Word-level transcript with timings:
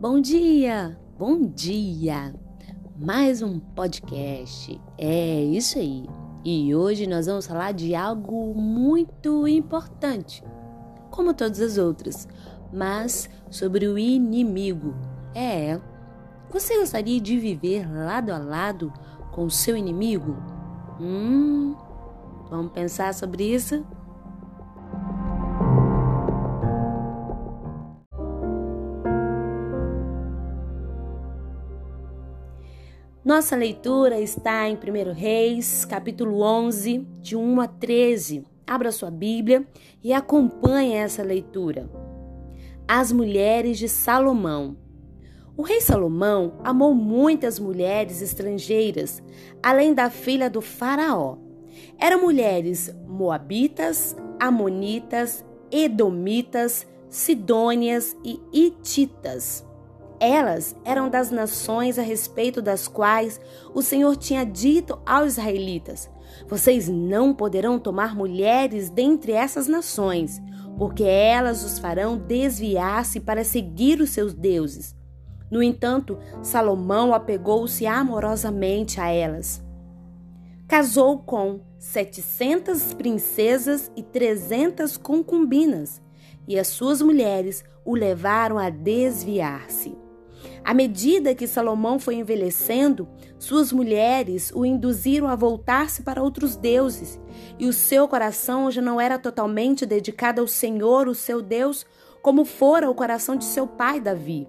Bom 0.00 0.18
dia, 0.18 0.98
bom 1.18 1.42
dia! 1.42 2.34
Mais 2.96 3.42
um 3.42 3.60
podcast, 3.60 4.80
é 4.96 5.42
isso 5.42 5.78
aí. 5.78 6.08
E 6.42 6.74
hoje 6.74 7.06
nós 7.06 7.26
vamos 7.26 7.46
falar 7.46 7.72
de 7.72 7.94
algo 7.94 8.54
muito 8.54 9.46
importante, 9.46 10.42
como 11.10 11.34
todas 11.34 11.60
as 11.60 11.76
outras, 11.76 12.26
mas 12.72 13.28
sobre 13.50 13.88
o 13.88 13.98
inimigo. 13.98 14.94
É, 15.34 15.78
você 16.50 16.78
gostaria 16.78 17.20
de 17.20 17.38
viver 17.38 17.86
lado 17.86 18.30
a 18.30 18.38
lado 18.38 18.90
com 19.32 19.44
o 19.44 19.50
seu 19.50 19.76
inimigo? 19.76 20.34
Hum, 20.98 21.76
vamos 22.48 22.72
pensar 22.72 23.12
sobre 23.12 23.52
isso? 23.52 23.84
Nossa 33.30 33.54
leitura 33.54 34.20
está 34.20 34.68
em 34.68 34.74
1 34.74 35.12
Reis, 35.12 35.84
capítulo 35.84 36.42
11, 36.42 37.06
de 37.20 37.36
1 37.36 37.60
a 37.60 37.68
13. 37.68 38.44
Abra 38.66 38.90
sua 38.90 39.08
Bíblia 39.08 39.64
e 40.02 40.12
acompanhe 40.12 40.94
essa 40.94 41.22
leitura. 41.22 41.88
As 42.88 43.12
mulheres 43.12 43.78
de 43.78 43.88
Salomão. 43.88 44.76
O 45.56 45.62
rei 45.62 45.80
Salomão 45.80 46.54
amou 46.64 46.92
muitas 46.92 47.60
mulheres 47.60 48.20
estrangeiras, 48.20 49.22
além 49.62 49.94
da 49.94 50.10
filha 50.10 50.50
do 50.50 50.60
faraó. 50.60 51.38
Eram 52.00 52.22
mulheres 52.22 52.92
moabitas, 53.06 54.16
amonitas, 54.40 55.44
edomitas, 55.70 56.84
sidônias 57.08 58.16
e 58.24 58.40
ititas. 58.52 59.69
Elas 60.20 60.76
eram 60.84 61.08
das 61.08 61.30
nações 61.30 61.98
a 61.98 62.02
respeito 62.02 62.60
das 62.60 62.86
quais 62.86 63.40
o 63.72 63.80
Senhor 63.80 64.14
tinha 64.16 64.44
dito 64.44 65.00
aos 65.06 65.32
israelitas: 65.32 66.10
Vocês 66.46 66.90
não 66.90 67.32
poderão 67.32 67.78
tomar 67.78 68.14
mulheres 68.14 68.90
dentre 68.90 69.32
essas 69.32 69.66
nações, 69.66 70.38
porque 70.76 71.04
elas 71.04 71.64
os 71.64 71.78
farão 71.78 72.18
desviar-se 72.18 73.18
para 73.18 73.42
seguir 73.42 73.98
os 74.02 74.10
seus 74.10 74.34
deuses. 74.34 74.94
No 75.50 75.62
entanto, 75.62 76.18
Salomão 76.42 77.14
apegou-se 77.14 77.86
amorosamente 77.86 79.00
a 79.00 79.08
elas. 79.08 79.64
Casou 80.68 81.18
com 81.18 81.60
setecentas 81.78 82.92
princesas 82.92 83.90
e 83.96 84.02
trezentas 84.02 84.98
concubinas, 84.98 86.00
e 86.46 86.58
as 86.58 86.68
suas 86.68 87.00
mulheres 87.00 87.64
o 87.86 87.94
levaram 87.94 88.58
a 88.58 88.68
desviar-se. 88.68 90.09
À 90.64 90.74
medida 90.74 91.34
que 91.34 91.46
Salomão 91.46 91.98
foi 91.98 92.16
envelhecendo, 92.16 93.08
suas 93.38 93.72
mulheres 93.72 94.52
o 94.54 94.64
induziram 94.64 95.26
a 95.26 95.34
voltar-se 95.34 96.02
para 96.02 96.22
outros 96.22 96.56
deuses, 96.56 97.20
e 97.58 97.66
o 97.66 97.72
seu 97.72 98.06
coração 98.06 98.70
já 98.70 98.82
não 98.82 99.00
era 99.00 99.18
totalmente 99.18 99.84
dedicado 99.86 100.40
ao 100.40 100.46
Senhor, 100.46 101.08
o 101.08 101.14
seu 101.14 101.40
Deus, 101.40 101.86
como 102.22 102.44
fora 102.44 102.90
o 102.90 102.94
coração 102.94 103.36
de 103.36 103.44
seu 103.44 103.66
pai 103.66 104.00
Davi. 104.00 104.46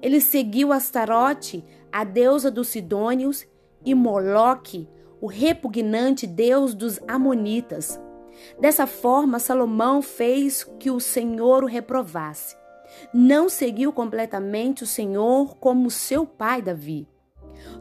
Ele 0.00 0.20
seguiu 0.20 0.72
Astarote, 0.72 1.64
a 1.90 2.04
deusa 2.04 2.50
dos 2.50 2.68
Sidônios, 2.68 3.46
e 3.84 3.94
Moloque, 3.94 4.88
o 5.20 5.26
repugnante 5.26 6.26
deus 6.26 6.74
dos 6.74 7.00
Amonitas. 7.08 8.00
Dessa 8.60 8.86
forma, 8.86 9.38
Salomão 9.38 10.00
fez 10.00 10.64
que 10.78 10.90
o 10.90 11.00
Senhor 11.00 11.64
o 11.64 11.66
reprovasse 11.66 12.56
não 13.12 13.48
seguiu 13.48 13.92
completamente 13.92 14.82
o 14.82 14.86
Senhor 14.86 15.56
como 15.56 15.90
seu 15.90 16.26
pai 16.26 16.62
Davi. 16.62 17.08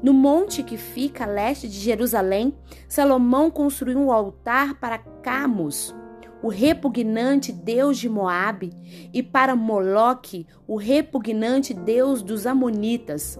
No 0.01 0.13
monte 0.13 0.63
que 0.63 0.77
fica 0.77 1.23
a 1.23 1.27
leste 1.27 1.67
de 1.67 1.79
Jerusalém, 1.79 2.53
Salomão 2.87 3.49
construiu 3.49 3.99
um 3.99 4.11
altar 4.11 4.79
para 4.79 4.97
Camus, 4.97 5.93
o 6.41 6.49
repugnante 6.49 7.51
deus 7.51 7.97
de 7.97 8.07
Moabe, 8.07 8.73
e 9.13 9.23
para 9.23 9.55
Moloque, 9.55 10.45
o 10.67 10.75
repugnante 10.75 11.73
deus 11.73 12.21
dos 12.21 12.45
Amonitas. 12.45 13.39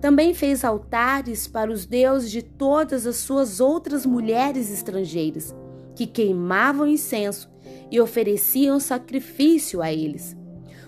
Também 0.00 0.32
fez 0.32 0.64
altares 0.64 1.46
para 1.46 1.70
os 1.70 1.86
deuses 1.86 2.30
de 2.30 2.42
todas 2.42 3.06
as 3.06 3.16
suas 3.16 3.60
outras 3.60 4.06
mulheres 4.06 4.70
estrangeiras, 4.70 5.54
que 5.94 6.06
queimavam 6.06 6.86
incenso 6.86 7.50
e 7.90 8.00
ofereciam 8.00 8.78
sacrifício 8.78 9.82
a 9.82 9.92
eles. 9.92 10.35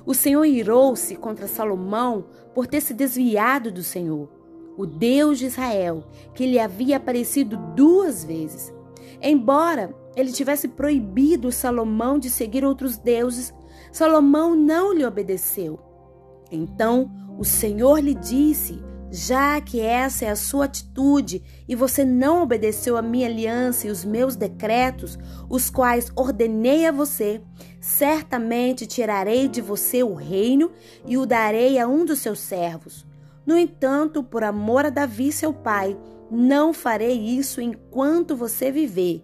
O 0.08 0.14
Senhor 0.14 0.46
irou-se 0.46 1.14
contra 1.16 1.46
Salomão 1.46 2.24
por 2.54 2.66
ter 2.66 2.80
se 2.80 2.94
desviado 2.94 3.70
do 3.70 3.82
Senhor, 3.82 4.26
o 4.74 4.86
Deus 4.86 5.38
de 5.38 5.44
Israel, 5.44 6.02
que 6.34 6.46
lhe 6.46 6.58
havia 6.58 6.96
aparecido 6.96 7.58
duas 7.76 8.24
vezes. 8.24 8.72
Embora 9.20 9.94
ele 10.16 10.32
tivesse 10.32 10.66
proibido 10.66 11.52
Salomão 11.52 12.19
de 12.19 12.30
seguir 12.30 12.64
outros 12.64 12.96
deuses, 12.96 13.52
Salomão 13.92 14.56
não 14.56 14.94
lhe 14.94 15.04
obedeceu. 15.04 15.78
Então 16.50 17.10
o 17.38 17.44
Senhor 17.44 17.98
lhe 17.98 18.14
disse: 18.14 18.82
já 19.10 19.60
que 19.60 19.80
essa 19.80 20.26
é 20.26 20.28
a 20.28 20.36
sua 20.36 20.66
atitude 20.66 21.42
e 21.66 21.74
você 21.74 22.04
não 22.04 22.42
obedeceu 22.42 22.96
a 22.96 23.02
minha 23.02 23.26
aliança 23.26 23.86
e 23.86 23.91
os 23.91 24.04
meus 24.04 24.36
decretos, 24.36 25.19
os 25.48 25.70
quais 25.70 26.12
ordenei 26.14 26.86
a 26.86 26.92
você, 26.92 27.41
certamente 27.80 28.86
tirarei 28.86 29.48
de 29.48 29.60
você 29.60 30.02
o 30.02 30.14
reino 30.14 30.70
e 31.06 31.16
o 31.16 31.24
darei 31.24 31.78
a 31.78 31.88
um 31.88 32.04
dos 32.04 32.19
seus 32.19 32.41
servos. 32.41 33.06
No 33.46 33.56
entanto, 33.56 34.22
por 34.22 34.44
amor 34.44 34.84
a 34.84 34.91
Davi, 34.91 35.32
seu 35.32 35.54
pai, 35.54 35.96
não 36.30 36.75
farei 36.75 37.19
isso 37.19 37.62
enquanto 37.62 38.36
você 38.36 38.70
viver. 38.70 39.22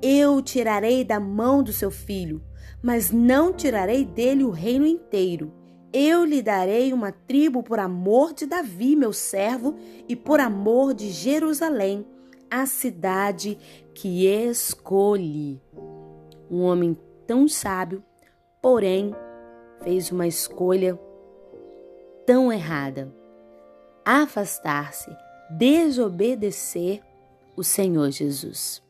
Eu 0.00 0.36
o 0.36 0.42
tirarei 0.42 1.04
da 1.04 1.18
mão 1.18 1.60
do 1.60 1.72
seu 1.72 1.90
filho, 1.90 2.40
mas 2.80 3.10
não 3.10 3.52
tirarei 3.52 4.04
dele 4.04 4.44
o 4.44 4.50
reino 4.50 4.86
inteiro. 4.86 5.63
Eu 5.96 6.24
lhe 6.24 6.42
darei 6.42 6.92
uma 6.92 7.12
tribo 7.12 7.62
por 7.62 7.78
amor 7.78 8.34
de 8.34 8.46
Davi, 8.46 8.96
meu 8.96 9.12
servo, 9.12 9.76
e 10.08 10.16
por 10.16 10.40
amor 10.40 10.92
de 10.92 11.08
Jerusalém, 11.08 12.04
a 12.50 12.66
cidade 12.66 13.56
que 13.94 14.26
escolhi. 14.26 15.62
Um 16.50 16.62
homem 16.62 16.98
tão 17.28 17.46
sábio, 17.46 18.02
porém, 18.60 19.14
fez 19.84 20.10
uma 20.10 20.26
escolha 20.26 20.98
tão 22.26 22.52
errada: 22.52 23.14
afastar-se, 24.04 25.16
desobedecer 25.48 27.02
o 27.56 27.62
Senhor 27.62 28.10
Jesus. 28.10 28.83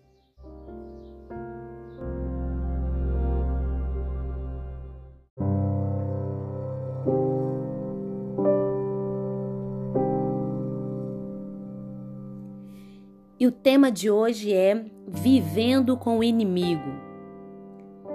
E 13.38 13.48
o 13.48 13.52
tema 13.52 13.90
de 13.90 14.08
hoje 14.08 14.52
é 14.52 14.84
Vivendo 15.08 15.96
com 15.96 16.18
o 16.18 16.24
Inimigo. 16.24 17.02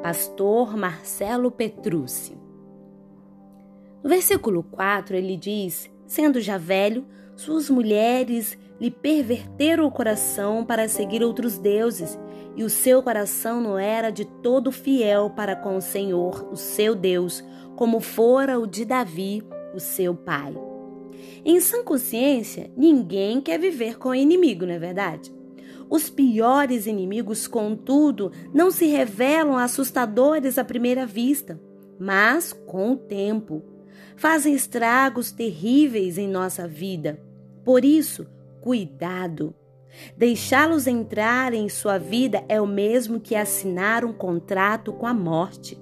Pastor 0.02 0.78
Marcelo 0.78 1.52
Petrucci. 1.52 2.38
No 4.02 4.10
versículo 4.10 4.64
4 4.64 5.18
ele 5.18 5.36
diz: 5.36 5.92
Sendo 6.08 6.40
já 6.40 6.58
velho, 6.58 7.06
suas 7.36 7.70
mulheres 7.70 8.58
lhe 8.80 8.90
perverteram 8.90 9.86
o 9.86 9.92
coração 9.92 10.64
para 10.64 10.88
seguir 10.88 11.22
outros 11.22 11.58
deuses, 11.58 12.18
e 12.56 12.64
o 12.64 12.70
seu 12.70 13.04
coração 13.04 13.60
não 13.60 13.78
era 13.78 14.12
de 14.12 14.24
todo 14.24 14.72
fiel 14.72 15.30
para 15.32 15.54
com 15.54 15.76
o 15.76 15.82
Senhor, 15.82 16.48
o 16.50 16.56
seu 16.56 16.96
Deus, 16.96 17.44
como 17.76 18.00
fora 18.00 18.58
o 18.58 18.66
de 18.66 18.86
Davi, 18.86 19.44
o 19.76 19.82
seu 19.82 20.16
pai. 20.16 20.69
Em 21.44 21.60
sã 21.60 21.84
consciência, 21.84 22.72
ninguém 22.76 23.42
quer 23.42 23.60
viver 23.60 23.98
com 23.98 24.10
o 24.10 24.16
inimigo, 24.16 24.66
não 24.66 24.74
é 24.74 24.80
verdade? 24.80 25.34
Os 25.90 26.10
piores 26.10 26.86
inimigos, 26.86 27.48
contudo, 27.48 28.32
não 28.54 28.70
se 28.70 28.86
revelam 28.86 29.58
assustadores 29.58 30.58
à 30.58 30.64
primeira 30.64 31.06
vista, 31.06 31.60
mas, 32.00 32.54
com 32.54 32.92
o 32.92 32.98
tempo, 32.98 33.64
fazem 34.16 34.54
estragos 34.54 35.32
terríveis 35.32 36.18
em 36.18 36.28
nossa 36.28 36.68
vida. 36.68 37.20
Por 37.66 37.84
isso, 37.84 38.28
cuidado. 38.62 39.56
Deixá-los 40.16 40.86
entrar 40.86 41.54
em 41.54 41.68
sua 41.68 41.98
vida 41.98 42.44
é 42.48 42.62
o 42.62 42.68
mesmo 42.68 43.20
que 43.20 43.36
assinar 43.36 44.06
um 44.06 44.14
contrato 44.14 44.94
com 44.94 45.08
a 45.08 45.14
morte. 45.14 45.80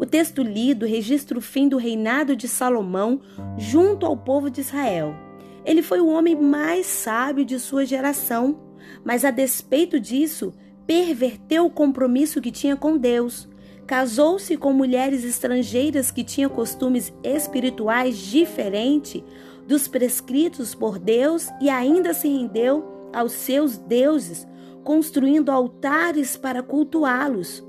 O 0.00 0.06
texto 0.06 0.42
lido 0.42 0.86
registra 0.86 1.36
o 1.36 1.42
fim 1.42 1.68
do 1.68 1.76
reinado 1.76 2.34
de 2.34 2.48
Salomão 2.48 3.20
junto 3.58 4.06
ao 4.06 4.16
povo 4.16 4.48
de 4.48 4.62
Israel. 4.62 5.14
Ele 5.62 5.82
foi 5.82 6.00
o 6.00 6.08
homem 6.08 6.34
mais 6.34 6.86
sábio 6.86 7.44
de 7.44 7.58
sua 7.58 7.84
geração, 7.84 8.58
mas 9.04 9.26
a 9.26 9.30
despeito 9.30 10.00
disso, 10.00 10.54
perverteu 10.86 11.66
o 11.66 11.70
compromisso 11.70 12.40
que 12.40 12.50
tinha 12.50 12.74
com 12.76 12.96
Deus. 12.96 13.46
casou-se 13.86 14.56
com 14.56 14.72
mulheres 14.72 15.22
estrangeiras 15.22 16.10
que 16.10 16.24
tinham 16.24 16.48
costumes 16.48 17.12
espirituais 17.22 18.16
diferentes 18.16 19.22
dos 19.66 19.86
prescritos 19.86 20.74
por 20.74 20.98
Deus 20.98 21.48
e 21.60 21.68
ainda 21.68 22.14
se 22.14 22.26
rendeu 22.26 23.10
aos 23.12 23.32
seus 23.32 23.76
deuses, 23.76 24.48
construindo 24.82 25.50
altares 25.50 26.38
para 26.38 26.62
cultuá-los. 26.62 27.68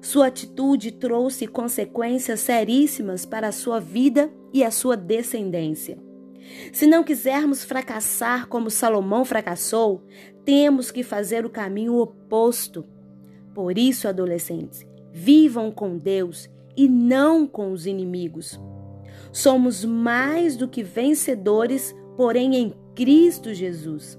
Sua 0.00 0.28
atitude 0.28 0.92
trouxe 0.92 1.46
consequências 1.46 2.40
seríssimas 2.40 3.26
para 3.26 3.48
a 3.48 3.52
sua 3.52 3.78
vida 3.78 4.32
e 4.52 4.64
a 4.64 4.70
sua 4.70 4.96
descendência. 4.96 5.98
Se 6.72 6.86
não 6.86 7.04
quisermos 7.04 7.64
fracassar 7.64 8.48
como 8.48 8.70
Salomão 8.70 9.24
fracassou, 9.24 10.02
temos 10.44 10.90
que 10.90 11.02
fazer 11.02 11.44
o 11.44 11.50
caminho 11.50 11.96
oposto. 11.96 12.84
Por 13.54 13.76
isso, 13.76 14.08
adolescentes, 14.08 14.86
vivam 15.12 15.70
com 15.70 15.96
Deus 15.96 16.48
e 16.76 16.88
não 16.88 17.46
com 17.46 17.72
os 17.72 17.86
inimigos. 17.86 18.58
Somos 19.32 19.84
mais 19.84 20.56
do 20.56 20.66
que 20.66 20.82
vencedores, 20.82 21.94
porém 22.16 22.56
em 22.56 22.74
Cristo 22.94 23.52
Jesus. 23.52 24.18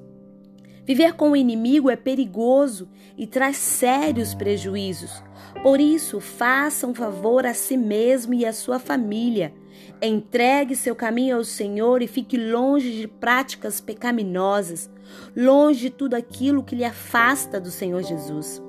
Viver 0.91 1.13
com 1.13 1.31
o 1.31 1.37
inimigo 1.37 1.89
é 1.89 1.95
perigoso 1.95 2.89
e 3.17 3.25
traz 3.25 3.55
sérios 3.55 4.35
prejuízos. 4.35 5.23
Por 5.63 5.79
isso, 5.79 6.19
faça 6.19 6.85
um 6.85 6.93
favor 6.93 7.45
a 7.45 7.53
si 7.53 7.77
mesmo 7.77 8.33
e 8.33 8.45
à 8.45 8.51
sua 8.51 8.77
família. 8.77 9.53
Entregue 10.01 10.75
seu 10.75 10.93
caminho 10.93 11.37
ao 11.37 11.45
Senhor 11.45 12.01
e 12.01 12.07
fique 12.07 12.35
longe 12.35 12.91
de 12.91 13.07
práticas 13.07 13.79
pecaminosas, 13.79 14.89
longe 15.33 15.79
de 15.79 15.89
tudo 15.91 16.15
aquilo 16.15 16.61
que 16.61 16.75
lhe 16.75 16.83
afasta 16.83 17.57
do 17.57 17.71
Senhor 17.71 18.03
Jesus. 18.03 18.61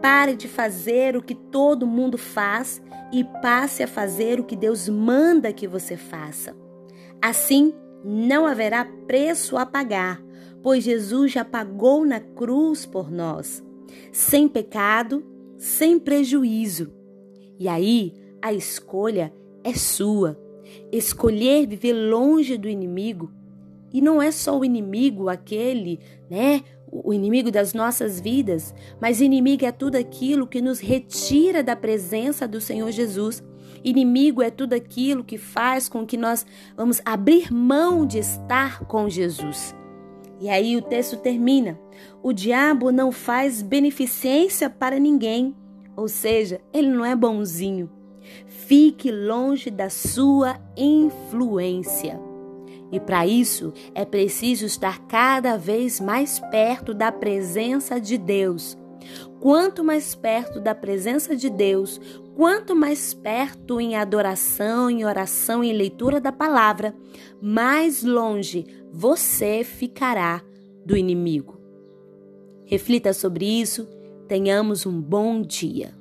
Pare 0.00 0.36
de 0.36 0.46
fazer 0.46 1.16
o 1.16 1.22
que 1.22 1.34
todo 1.34 1.84
mundo 1.84 2.16
faz 2.16 2.80
e 3.12 3.24
passe 3.42 3.82
a 3.82 3.88
fazer 3.88 4.38
o 4.38 4.44
que 4.44 4.54
Deus 4.54 4.88
manda 4.88 5.52
que 5.52 5.66
você 5.66 5.96
faça. 5.96 6.54
Assim, 7.20 7.74
não 8.04 8.46
haverá 8.46 8.84
preço 9.08 9.56
a 9.56 9.66
pagar, 9.66 10.22
pois 10.66 10.82
Jesus 10.82 11.30
já 11.30 11.44
pagou 11.44 12.04
na 12.04 12.18
cruz 12.18 12.84
por 12.84 13.08
nós, 13.08 13.62
sem 14.10 14.48
pecado, 14.48 15.24
sem 15.56 15.96
prejuízo. 15.96 16.92
E 17.56 17.68
aí, 17.68 18.12
a 18.42 18.52
escolha 18.52 19.32
é 19.62 19.72
sua. 19.74 20.36
Escolher 20.90 21.68
viver 21.68 21.92
longe 21.92 22.58
do 22.58 22.68
inimigo. 22.68 23.30
E 23.92 24.00
não 24.00 24.20
é 24.20 24.32
só 24.32 24.58
o 24.58 24.64
inimigo 24.64 25.28
aquele, 25.28 26.00
né, 26.28 26.64
o 26.90 27.14
inimigo 27.14 27.52
das 27.52 27.72
nossas 27.72 28.18
vidas, 28.18 28.74
mas 29.00 29.20
inimigo 29.20 29.64
é 29.64 29.70
tudo 29.70 29.94
aquilo 29.94 30.48
que 30.48 30.60
nos 30.60 30.80
retira 30.80 31.62
da 31.62 31.76
presença 31.76 32.48
do 32.48 32.60
Senhor 32.60 32.90
Jesus. 32.90 33.40
Inimigo 33.84 34.42
é 34.42 34.50
tudo 34.50 34.72
aquilo 34.72 35.22
que 35.22 35.38
faz 35.38 35.88
com 35.88 36.04
que 36.04 36.16
nós 36.16 36.44
vamos 36.76 37.00
abrir 37.04 37.52
mão 37.52 38.04
de 38.04 38.18
estar 38.18 38.80
com 38.86 39.08
Jesus. 39.08 39.72
E 40.40 40.48
aí 40.48 40.76
o 40.76 40.82
texto 40.82 41.16
termina: 41.16 41.78
o 42.22 42.32
diabo 42.32 42.90
não 42.90 43.10
faz 43.10 43.62
beneficência 43.62 44.68
para 44.68 44.98
ninguém, 44.98 45.54
ou 45.96 46.08
seja, 46.08 46.60
ele 46.72 46.88
não 46.88 47.04
é 47.04 47.16
bonzinho. 47.16 47.90
Fique 48.46 49.10
longe 49.10 49.70
da 49.70 49.88
sua 49.88 50.56
influência. 50.76 52.20
E 52.90 53.00
para 53.00 53.26
isso 53.26 53.72
é 53.94 54.04
preciso 54.04 54.66
estar 54.66 55.06
cada 55.06 55.56
vez 55.56 56.00
mais 56.00 56.38
perto 56.38 56.94
da 56.94 57.10
presença 57.10 58.00
de 58.00 58.16
Deus. 58.16 58.76
Quanto 59.40 59.84
mais 59.84 60.14
perto 60.14 60.60
da 60.60 60.74
presença 60.74 61.36
de 61.36 61.48
Deus, 61.48 62.00
quanto 62.36 62.76
mais 62.76 63.14
perto 63.14 63.80
em 63.80 63.96
adoração, 63.96 64.90
em 64.90 65.06
oração 65.06 65.64
e 65.64 65.72
leitura 65.72 66.20
da 66.20 66.30
palavra, 66.30 66.94
mais 67.40 68.02
longe 68.02 68.66
você 68.92 69.64
ficará 69.64 70.42
do 70.84 70.94
inimigo. 70.94 71.58
Reflita 72.66 73.14
sobre 73.14 73.46
isso, 73.46 73.88
tenhamos 74.28 74.84
um 74.84 75.00
bom 75.00 75.40
dia. 75.40 75.94